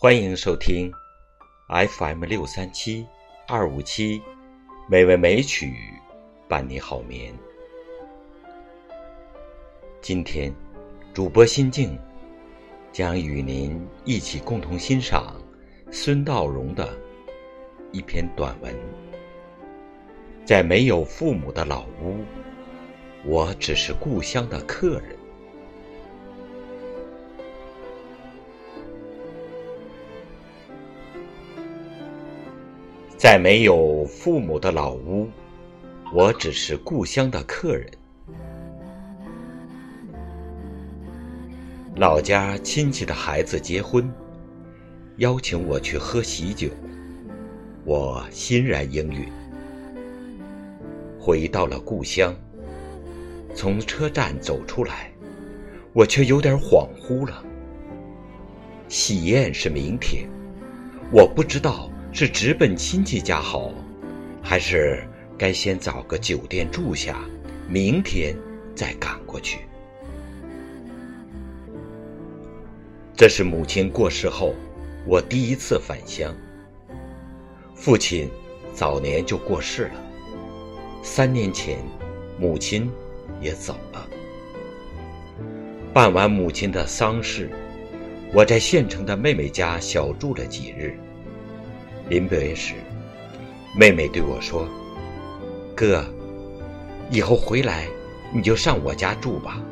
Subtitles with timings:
[0.00, 0.92] 欢迎收听
[1.66, 3.04] FM 六三七
[3.48, 4.22] 二五七
[4.88, 5.74] 美味美曲
[6.46, 7.34] 伴你好眠。
[10.00, 10.54] 今天
[11.12, 11.98] 主播心静
[12.92, 15.34] 将与您一起共同欣赏
[15.90, 16.96] 孙道荣的
[17.90, 18.72] 一篇短文。
[20.44, 22.18] 在没有父母的老屋，
[23.24, 25.17] 我只是故乡的客人。
[33.18, 35.28] 在没有父母的老屋，
[36.14, 37.90] 我只是故乡的客人。
[41.96, 44.08] 老家亲戚的孩子结婚，
[45.16, 46.68] 邀请我去喝喜酒，
[47.84, 49.26] 我欣然应允。
[51.18, 52.32] 回到了故乡，
[53.52, 55.10] 从车站走出来，
[55.92, 57.44] 我却有点恍惚了。
[58.86, 60.28] 喜宴是明天，
[61.10, 61.90] 我不知道。
[62.10, 63.72] 是直奔亲戚家好，
[64.42, 65.06] 还是
[65.36, 67.20] 该先找个酒店住下，
[67.68, 68.34] 明天
[68.74, 69.60] 再赶过去？
[73.14, 74.54] 这是母亲过世后，
[75.06, 76.34] 我第一次返乡。
[77.74, 78.28] 父亲
[78.72, 80.00] 早年就过世了，
[81.02, 81.78] 三年前，
[82.38, 82.90] 母亲
[83.40, 84.08] 也走了。
[85.92, 87.50] 办完母亲的丧事，
[88.32, 90.98] 我在县城的妹妹家小住了几日。
[92.08, 92.74] 临别时，
[93.76, 94.66] 妹妹对我说
[95.76, 96.04] ：“哥，
[97.10, 97.86] 以后回来
[98.32, 99.62] 你就上我家住吧。”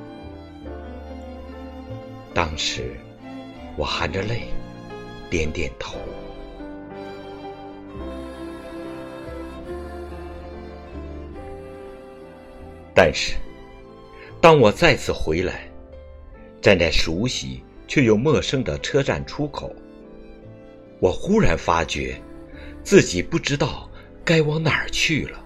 [2.34, 2.94] 当时
[3.76, 4.42] 我含着泪
[5.30, 5.96] 点点头。
[12.94, 13.34] 但是，
[14.40, 15.68] 当我再次回来，
[16.60, 19.74] 站在熟悉却又陌生的车站出口，
[21.00, 22.20] 我忽然发觉。
[22.86, 23.90] 自己不知道
[24.24, 25.44] 该往哪儿去了。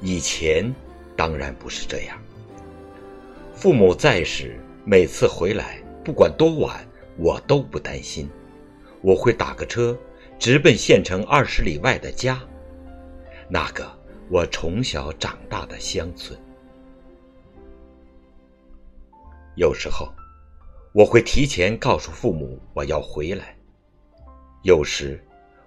[0.00, 0.72] 以前
[1.16, 2.16] 当然不是这样。
[3.56, 6.86] 父母在时，每次回来不管多晚，
[7.16, 8.30] 我都不担心。
[9.02, 9.98] 我会打个车，
[10.38, 12.40] 直奔县城二十里外的家，
[13.48, 13.84] 那个
[14.30, 16.38] 我从小长大的乡村。
[19.56, 20.08] 有时候，
[20.92, 23.56] 我会提前告诉父母我要回来。
[24.64, 25.22] 有时，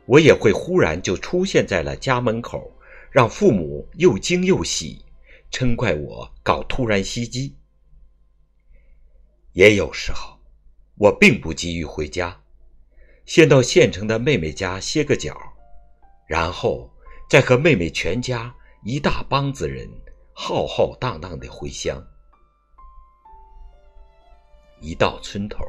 [0.07, 2.71] 我也会忽然就出现在了家门口，
[3.11, 5.05] 让父母又惊又喜，
[5.51, 7.55] 嗔怪我搞突然袭击。
[9.53, 10.39] 也有时候，
[10.95, 12.41] 我并不急于回家，
[13.23, 15.37] 先到县城的妹妹家歇个脚，
[16.25, 16.91] 然后
[17.29, 18.51] 再和妹妹全家
[18.83, 19.87] 一大帮子人
[20.33, 22.03] 浩浩荡荡的回乡。
[24.81, 25.63] 一到村头，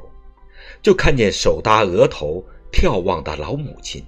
[0.82, 2.42] 就看见手搭额头。
[2.72, 4.04] 眺望的老母亲，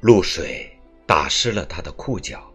[0.00, 0.70] 露水
[1.06, 2.48] 打湿了他的裤脚。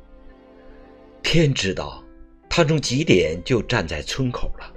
[1.21, 2.03] 天知道，
[2.49, 4.73] 他从几点就站在村口了，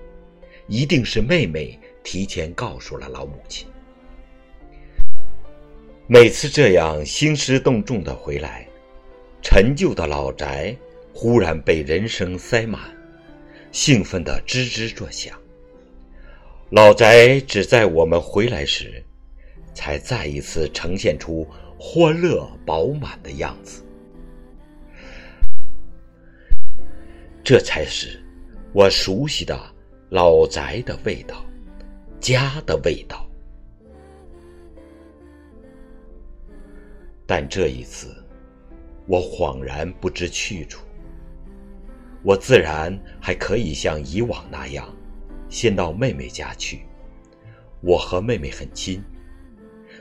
[0.66, 3.68] 一定是妹妹提前告诉了老母亲。
[6.08, 8.66] 每次这样兴师动众的回来，
[9.41, 10.76] 陈旧的老宅
[11.14, 12.80] 忽然被人声塞满，
[13.70, 15.38] 兴奋的吱吱作响。
[16.70, 19.03] 老宅只在我们回来时，
[19.75, 21.44] 才再一次呈现出
[21.76, 23.82] 欢乐饱满的样子。
[27.42, 28.22] 这才是
[28.72, 29.60] 我熟悉的
[30.10, 31.44] 老宅的味道，
[32.20, 33.28] 家的味道。
[37.26, 38.14] 但这一次，
[39.09, 40.86] 我恍然不知去处。
[42.22, 44.88] 我自然还可以像以往那样。
[45.50, 46.82] 先到妹妹家去，
[47.80, 49.02] 我和妹妹很亲，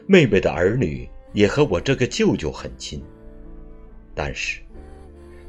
[0.05, 3.03] 妹妹的儿女也和我这个舅舅很亲。
[4.13, 4.61] 但是，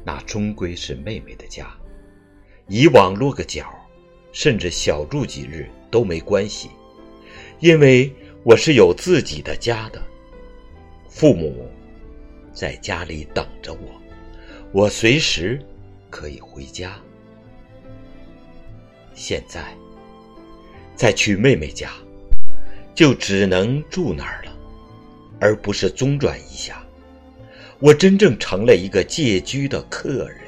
[0.03, 1.71] 那终归是妹妹的家，
[2.67, 3.71] 以往落个脚，
[4.31, 6.71] 甚至小住几日都没关系，
[7.59, 8.11] 因为
[8.43, 10.01] 我是有自己的家的，
[11.07, 11.69] 父母
[12.51, 14.01] 在家里等着我，
[14.71, 15.63] 我随时
[16.09, 16.99] 可以回家。
[19.13, 19.75] 现在。
[21.01, 21.89] 再去妹妹家，
[22.93, 24.55] 就只能住那儿了，
[25.39, 26.85] 而不是中转一下。
[27.79, 30.41] 我真正成了一个借居的客人。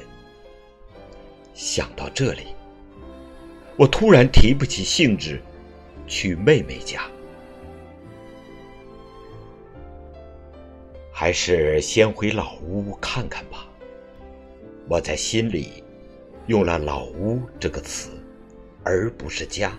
[1.54, 2.54] 想到这里，
[3.74, 5.42] 我突然提不起兴致
[6.06, 7.02] 去妹妹家，
[11.10, 13.66] 还是先回老屋看看吧。
[14.88, 15.82] 我在心里
[16.46, 18.10] 用了“老屋”这个词，
[18.84, 19.76] 而不是家。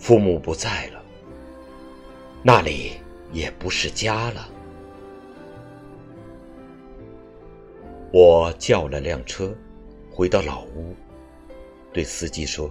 [0.00, 1.02] 父母不在了，
[2.42, 2.92] 那里
[3.32, 4.48] 也不是家了。
[8.10, 9.54] 我叫了辆车，
[10.10, 10.96] 回到老屋，
[11.92, 12.70] 对司机说：“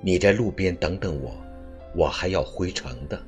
[0.00, 1.34] 你在路边等等我，
[1.96, 3.20] 我还要回城的。”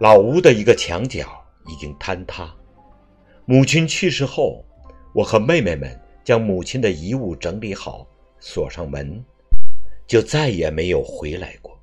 [0.00, 1.28] 老屋的一个墙角
[1.68, 2.52] 已经坍塌。
[3.46, 4.64] 母亲去世后，
[5.14, 8.06] 我和妹妹们将母亲的遗物整理好，
[8.40, 9.24] 锁上门，
[10.06, 11.78] 就再也没有回来过。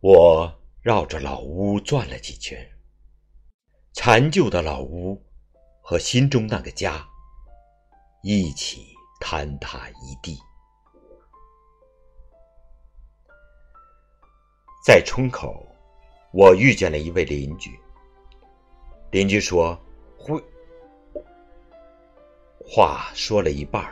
[0.00, 2.70] 我绕着老屋转了几圈，
[3.94, 5.20] 残旧的老屋
[5.80, 7.06] 和心中那个家
[8.22, 10.38] 一起坍塌一地。
[14.86, 15.66] 在村口，
[16.32, 17.70] 我遇见了一位邻居。
[19.10, 19.78] 邻居说
[20.18, 20.42] ：“会。”
[22.66, 23.84] 话说了一半，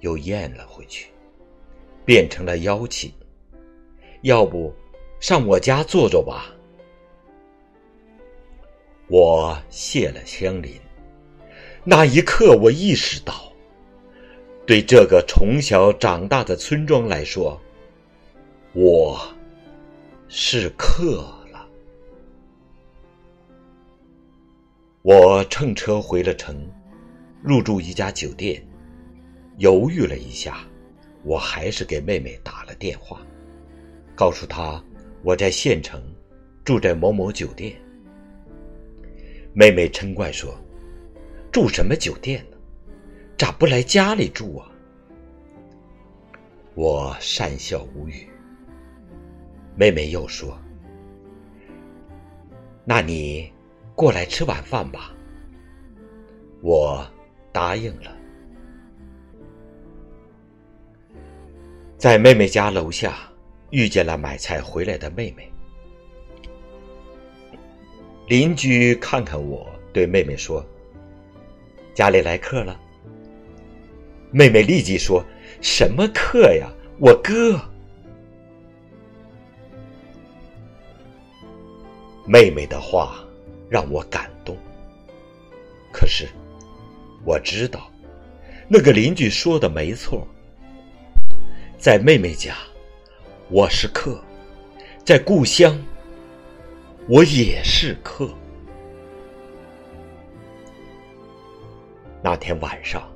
[0.00, 1.10] 又咽了回去，
[2.04, 3.12] 变成了邀请。
[4.22, 4.74] 要不
[5.20, 6.46] 上我家坐坐吧？
[9.08, 10.72] 我谢了香邻。
[11.84, 13.52] 那一刻，我意识到，
[14.66, 17.60] 对这个从小长大的村庄来说，
[18.74, 19.18] 我。
[20.30, 21.66] 是客了。
[25.00, 26.54] 我乘车回了城，
[27.42, 28.62] 入住一家酒店。
[29.58, 30.58] 犹豫了一下，
[31.24, 33.20] 我还是给妹妹打了电话，
[34.14, 34.82] 告诉她
[35.22, 36.00] 我在县城，
[36.64, 37.74] 住在某某酒店。
[39.52, 40.54] 妹妹嗔怪说
[41.50, 42.56] ：“住什么酒店呢？
[43.36, 44.70] 咋不来家里住啊？”
[46.76, 48.28] 我讪笑无语。
[49.74, 50.56] 妹妹又说
[52.86, 53.52] ：“那你
[53.96, 55.12] 过来吃晚饭吧。”
[56.62, 57.04] 我
[57.58, 58.16] 答应了。
[61.96, 63.18] 在妹妹家楼下
[63.70, 65.52] 遇见了买菜回来的妹妹，
[68.28, 70.64] 邻居看看我，对妹妹说
[71.94, 72.80] ：“家里来客了。”
[74.30, 75.20] 妹妹立即说
[75.60, 76.70] ：“什么客呀？
[77.00, 77.60] 我哥。”
[82.24, 83.16] 妹妹的话
[83.68, 84.56] 让我感动，
[85.90, 86.28] 可是
[87.28, 87.90] 我知道
[88.68, 90.26] 那个邻居说的没错，
[91.76, 92.56] 在妹妹家
[93.50, 94.18] 我是客，
[95.04, 95.78] 在故乡
[97.06, 98.30] 我也是客。
[102.22, 103.06] 那天晚上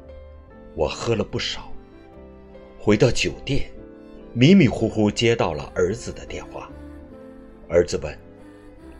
[0.74, 1.72] 我喝了不少，
[2.78, 3.64] 回到酒店，
[4.34, 6.70] 迷迷糊糊接到了儿子的电话，
[7.66, 8.14] 儿子问。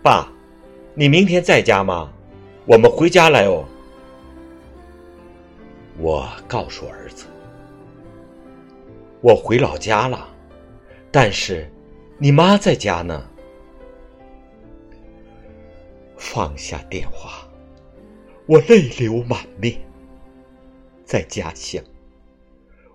[0.03, 0.33] 爸，
[0.95, 2.11] 你明天在家吗？
[2.65, 3.63] 我们回家来哦。
[5.99, 7.27] 我告诉儿子，
[9.21, 10.29] 我回老家了，
[11.11, 11.71] 但是
[12.19, 13.29] 你妈在家呢。
[16.17, 17.49] 放下电话，
[18.47, 19.79] 我泪流满面。
[21.05, 21.83] 在家乡，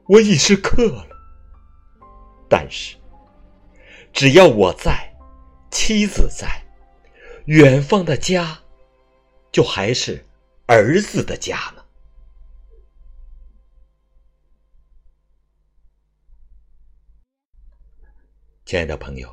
[0.08, 1.06] 我已是客了，
[2.50, 2.96] 但是
[4.12, 5.14] 只要我在，
[5.70, 6.48] 妻子在。
[7.46, 8.58] 远方的家，
[9.52, 10.26] 就还是
[10.66, 11.58] 儿子的家
[18.68, 19.30] 亲爱的朋友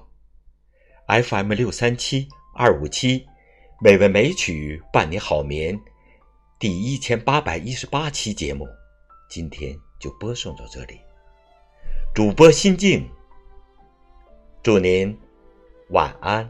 [1.09, 3.27] ，FM 六三七二五七
[3.83, 5.77] 美文美曲伴你好眠
[6.57, 8.65] 第一千八百一十八期节目，
[9.29, 11.01] 今天就播送到这里。
[12.15, 13.11] 主播心静，
[14.63, 15.19] 祝您
[15.89, 16.49] 晚安。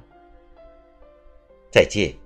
[1.72, 2.23] 再见。